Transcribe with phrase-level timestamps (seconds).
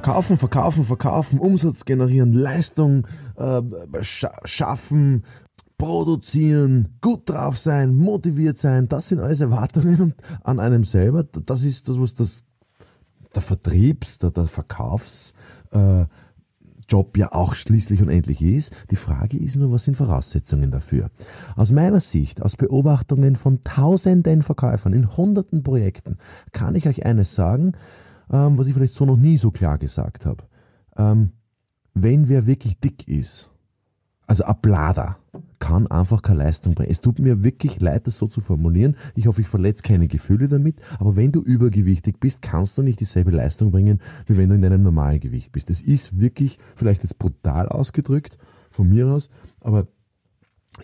[0.00, 3.60] Verkaufen, verkaufen, verkaufen, Umsatz generieren, Leistung äh,
[4.00, 5.26] scha schaffen,
[5.76, 11.24] produzieren, gut drauf sein, motiviert sein, das sind alles Erwartungen an einem selber.
[11.24, 12.44] Das ist das, was das
[13.34, 15.34] der Vertriebs, der, der Verkaufs
[15.70, 16.06] äh,
[17.16, 18.72] ja auch schließlich und endlich ist.
[18.90, 21.10] Die Frage ist nur, was sind Voraussetzungen dafür?
[21.56, 26.16] Aus meiner Sicht, aus Beobachtungen von tausenden Verkäufern in hunderten Projekten,
[26.52, 27.74] kann ich euch eines sagen,
[28.30, 30.44] ähm, was ich vielleicht so noch nie so klar gesagt habe.
[30.96, 31.32] Ähm,
[31.94, 33.50] wenn wer wirklich dick ist,
[34.26, 35.18] also ein Blader,
[35.58, 36.90] kann einfach keine Leistung bringen.
[36.90, 38.96] Es tut mir wirklich leid, das so zu formulieren.
[39.14, 40.76] Ich hoffe, ich verletze keine Gefühle damit.
[40.98, 44.62] Aber wenn du übergewichtig bist, kannst du nicht dieselbe Leistung bringen, wie wenn du in
[44.62, 45.68] deinem normalen Gewicht bist.
[45.68, 48.38] Es ist wirklich, vielleicht jetzt brutal ausgedrückt,
[48.70, 49.28] von mir aus,
[49.60, 49.88] aber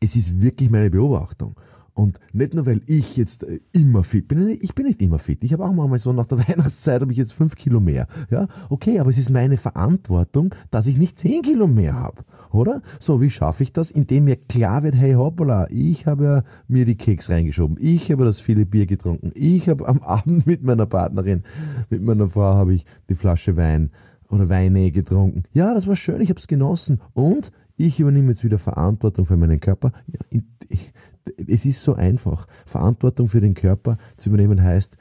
[0.00, 1.54] es ist wirklich meine Beobachtung.
[1.94, 4.48] Und nicht nur, weil ich jetzt äh, immer fit bin.
[4.60, 5.44] Ich bin nicht immer fit.
[5.44, 8.08] Ich habe auch manchmal so nach der Weihnachtszeit habe ich jetzt fünf Kilo mehr.
[8.30, 12.24] Ja, okay, aber es ist meine Verantwortung, dass ich nicht zehn Kilo mehr habe.
[12.50, 12.82] Oder?
[12.98, 13.92] So, wie schaffe ich das?
[13.92, 17.76] Indem mir klar wird, hey hoppala, ich habe ja mir die Keks reingeschoben.
[17.80, 19.30] Ich habe das viele Bier getrunken.
[19.34, 21.44] Ich habe am Abend mit meiner Partnerin,
[21.90, 23.90] mit meiner Frau habe ich die Flasche Wein
[24.30, 25.44] oder Weine getrunken.
[25.52, 27.00] Ja, das war schön, ich habe es genossen.
[27.12, 29.92] Und ich übernehme jetzt wieder Verantwortung für meinen Körper.
[30.06, 30.38] Ja,
[31.46, 32.46] es ist so einfach.
[32.66, 34.96] Verantwortung für den Körper zu übernehmen heißt,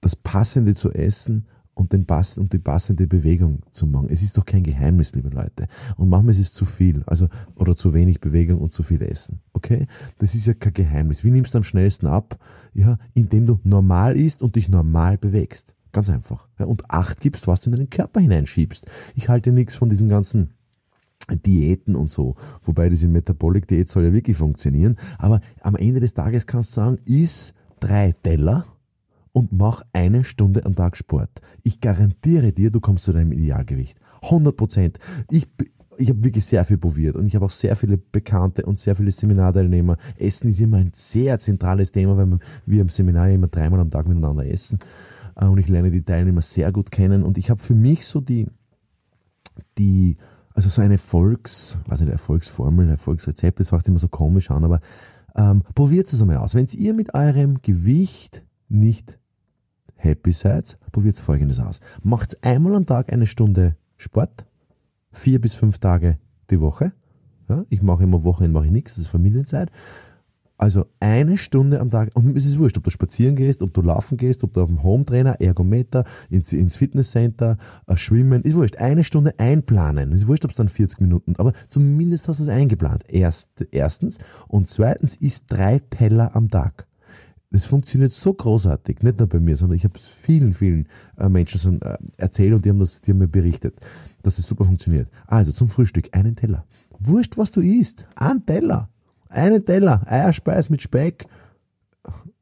[0.00, 4.08] das Passende zu essen und, den Pass und die passende Bewegung zu machen.
[4.10, 5.66] Es ist doch kein Geheimnis, liebe Leute.
[5.96, 9.40] Und manchmal ist es zu viel, also, oder zu wenig Bewegung und zu viel Essen.
[9.52, 9.86] Okay?
[10.18, 11.24] Das ist ja kein Geheimnis.
[11.24, 12.38] Wie nimmst du am schnellsten ab?
[12.74, 15.74] Ja, indem du normal isst und dich normal bewegst.
[15.92, 16.48] Ganz einfach.
[16.58, 18.86] Ja, und Acht gibst, was du in deinen Körper hineinschiebst.
[19.14, 20.54] Ich halte nichts von diesen ganzen
[21.44, 22.34] Diäten und so.
[22.62, 24.96] Wobei diese Metabolic-Diät soll ja wirklich funktionieren.
[25.18, 28.64] Aber am Ende des Tages kannst du sagen, iss drei Teller
[29.32, 31.30] und mach eine Stunde am Tag Sport.
[31.62, 33.98] Ich garantiere dir, du kommst zu deinem Idealgewicht.
[34.22, 34.98] 100 Prozent.
[35.30, 35.48] Ich,
[35.96, 38.94] ich habe wirklich sehr viel probiert und ich habe auch sehr viele Bekannte und sehr
[38.94, 39.96] viele Seminarteilnehmer.
[40.16, 44.06] Essen ist immer ein sehr zentrales Thema, weil wir im Seminar immer dreimal am Tag
[44.06, 44.78] miteinander essen.
[45.36, 47.22] Äh, und ich lerne die Teilnehmer sehr gut kennen.
[47.22, 48.46] Und ich habe für mich so die,
[49.78, 50.16] die
[50.54, 54.80] also so eine Erfolgs, weiß nicht, Erfolgsformel, Erfolgsrezept, das macht immer so komisch an, aber
[55.34, 56.54] ähm, probiert es einmal aus.
[56.54, 59.18] Wenn ihr mit eurem Gewicht nicht
[59.96, 61.80] happy seid, probiert folgendes aus.
[62.02, 64.44] Macht einmal am Tag eine Stunde Sport,
[65.12, 66.18] vier bis fünf Tage
[66.50, 66.92] die Woche.
[67.48, 69.70] Ja, ich mache immer Wochenende mache ich nichts, das ist Familienzeit.
[70.62, 73.82] Also eine Stunde am Tag, und es ist wurscht, ob du spazieren gehst, ob du
[73.82, 77.56] laufen gehst, ob du auf dem Hometrainer, Ergometer, ins, ins Fitnesscenter,
[77.88, 78.76] äh, schwimmen, ist wurscht.
[78.76, 80.12] Eine Stunde einplanen.
[80.12, 83.02] Ist wurscht, ob es dann 40 Minuten, aber zumindest hast du es eingeplant.
[83.08, 84.18] Erst, erstens.
[84.46, 86.86] Und zweitens ist drei Teller am Tag.
[87.50, 90.86] Das funktioniert so großartig, nicht nur bei mir, sondern ich habe es vielen, vielen
[91.18, 93.80] äh, Menschen schon äh, erzählt und die haben, das, die haben mir berichtet,
[94.22, 95.08] dass es super funktioniert.
[95.26, 96.64] Also zum Frühstück einen Teller.
[97.00, 98.06] Wurscht, was du isst.
[98.14, 98.90] Ein Teller.
[99.32, 101.26] Einen Teller, Eierspeis mit Speck,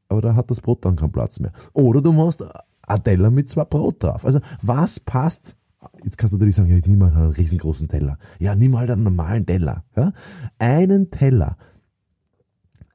[0.09, 1.53] aber da hat das Brot dann keinen Platz mehr.
[1.73, 2.45] Oder du machst
[2.87, 4.25] einen Teller mit zwei Brot drauf.
[4.25, 5.57] Also was passt?
[6.05, 8.19] Jetzt kannst du natürlich sagen, ja, ich nehme halt einen riesengroßen Teller.
[8.39, 9.85] Ja, nimm halt einen normalen Teller.
[9.97, 10.13] Ja?
[10.59, 11.57] Einen Teller.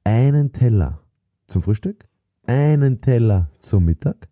[0.03, 0.99] Einen Teller
[1.47, 2.07] zum Frühstück,
[2.45, 4.27] einen Teller zum Mittag,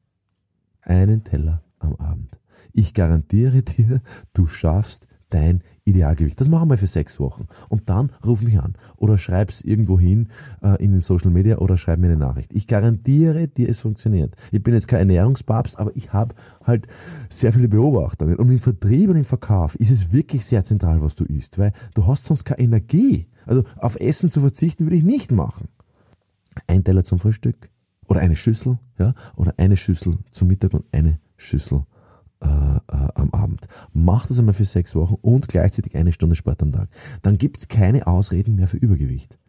[0.82, 2.40] einen Teller am Abend.
[2.74, 4.02] Ich garantiere dir,
[4.34, 6.40] du schaffst dein Idealgewicht.
[6.40, 7.48] Das machen wir für sechs Wochen.
[7.70, 10.30] Und dann ruf mich an oder schreib's irgendwo hin
[10.62, 12.54] äh, in den Social Media oder schreib mir eine Nachricht.
[12.54, 14.36] Ich garantiere dir, es funktioniert.
[14.52, 16.88] Ich bin jetzt kein Ernährungspapst, aber ich habe halt
[17.30, 18.36] sehr viele Beobachtungen.
[18.38, 21.74] Und im Vertrieb und im Verkauf ist es wirklich sehr zentral, was du isst, weil
[21.96, 23.28] du hast sonst keine Energie.
[23.46, 25.68] Also auf Essen zu verzichten würde ich nicht machen.
[26.68, 27.70] Ein Teller zum Frühstück
[28.08, 31.86] oder eine Schüssel, ja, oder eine Schüssel zum Mittag und eine Schüssel
[32.44, 33.68] äh, äh, am Abend.
[33.94, 36.90] Mach das einmal für sechs Wochen und gleichzeitig eine Stunde Sport am Tag.
[37.22, 39.40] Dann gibt's keine Ausreden mehr für Übergewicht.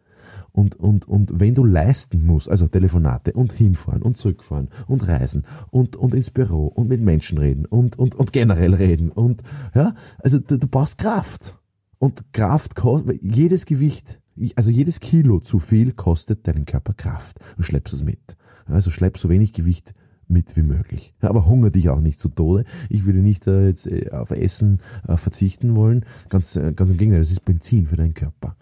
[0.51, 5.43] Und, und, und wenn du leisten musst, also Telefonate und hinfahren und zurückfahren und reisen
[5.69, 9.41] und, und ins Büro und mit Menschen reden und, und, und generell reden und,
[9.73, 11.57] ja, also du, du brauchst Kraft.
[11.97, 14.21] Und Kraft kostet, jedes Gewicht,
[14.55, 18.37] also jedes Kilo zu viel kostet deinen Körper Kraft und schleppst es mit.
[18.65, 19.93] Also schlepp so wenig Gewicht
[20.27, 21.13] mit wie möglich.
[21.21, 22.63] Aber hunger dich auch nicht zu Tode.
[22.89, 26.05] Ich würde nicht äh, jetzt äh, auf Essen äh, verzichten wollen.
[26.29, 28.55] Ganz, äh, ganz im Gegenteil, das ist Benzin für deinen Körper.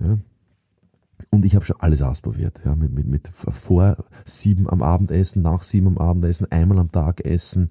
[0.00, 0.18] Ja?
[1.30, 2.60] Und ich habe schon alles ausprobiert.
[2.64, 7.24] Ja, mit, mit, mit vor sieben am Abendessen, nach sieben am Abendessen, einmal am Tag
[7.24, 7.70] essen,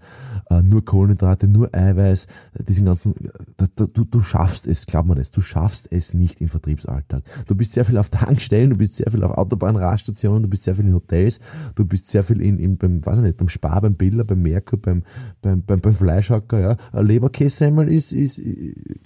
[0.50, 2.28] äh, nur Kohlenhydrate, nur Eiweiß,
[2.68, 3.14] diesen ganzen,
[3.58, 7.24] da, du, du schaffst es, glaub mir das, du schaffst es nicht im Vertriebsalltag.
[7.48, 10.76] Du bist sehr viel auf Tankstellen, du bist sehr viel auf Autobahnradstationen, du bist sehr
[10.76, 11.40] viel in Hotels,
[11.76, 14.42] du bist sehr viel in, in beim, weiß ich nicht, beim Spar, beim Biller, beim
[14.42, 15.04] Merkur, beim,
[15.42, 16.78] beim, beim, beim Fleischhacker, ja.
[16.92, 18.42] Ein Leberkässemmel ist, ist,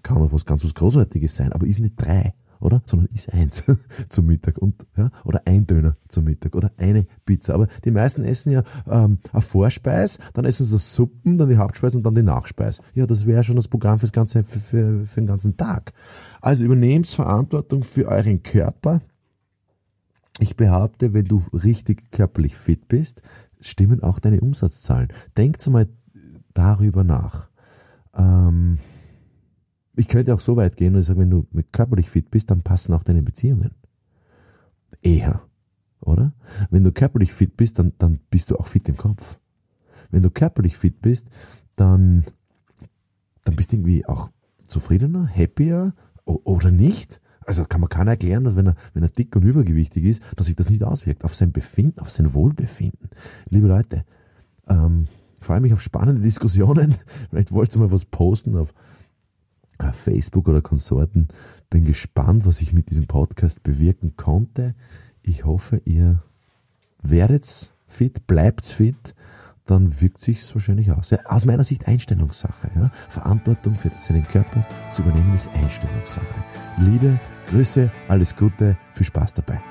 [0.04, 2.82] kann auch was ganz was Großartiges sein, aber ist nicht drei oder?
[2.86, 3.64] Sondern ist eins
[4.10, 7.54] zum Mittag und ja, oder ein Döner zum Mittag oder eine Pizza.
[7.54, 11.98] Aber die meisten essen ja ähm, eine Vorspeis, dann essen sie Suppen, dann die Hauptspeise
[11.98, 12.82] und dann die Nachspeis.
[12.94, 15.94] Ja, das wäre schon das Programm fürs ganze, für, für, für den ganzen Tag.
[16.42, 19.02] Also übernehmt Verantwortung für euren Körper.
[20.40, 23.22] Ich behaupte, wenn du richtig körperlich fit bist,
[23.60, 25.10] stimmen auch deine Umsatzzahlen.
[25.36, 25.88] Denkt mal
[26.54, 27.50] darüber nach.
[28.16, 28.78] Ähm,
[29.98, 32.94] ich könnte auch so weit gehen und sagen, wenn du körperlich fit bist, dann passen
[32.94, 33.72] auch deine Beziehungen.
[35.02, 35.42] Eher,
[36.00, 36.34] oder?
[36.70, 39.40] Wenn du körperlich fit bist, dann, dann bist du auch fit im Kopf.
[40.12, 41.28] Wenn du körperlich fit bist,
[41.76, 42.24] dann,
[43.44, 44.30] dann bist du irgendwie auch
[44.66, 45.94] zufriedener, happier
[46.26, 47.20] oder nicht.
[47.46, 50.48] Also kann man keiner erklären, dass wenn er, wenn er dick und übergewichtig ist, dass
[50.48, 53.10] sich das nicht auswirkt auf sein Befinden, auf sein Wohlbefinden.
[53.50, 54.06] Liebe Leute,
[54.68, 55.08] ähm,
[55.42, 56.94] freue mich auf spannende Diskussionen.
[57.30, 58.74] Vielleicht wollt ihr mal was posten auf,
[59.92, 61.28] Facebook oder Konsorten.
[61.70, 64.76] Bin gespannt, was ich mit diesem Podcast bewirken konnte.
[65.22, 66.22] Ich hoffe, ihr
[67.02, 69.16] werdet fit, bleibt fit,
[69.66, 71.10] dann wirkt sich's wahrscheinlich aus.
[71.10, 72.72] Ja, aus meiner Sicht Einstellungssache.
[72.76, 72.90] Ja.
[73.10, 76.44] Verantwortung für seinen Körper zu übernehmen ist Einstellungssache.
[76.80, 79.62] Liebe, Grüße, alles Gute, viel Spaß dabei.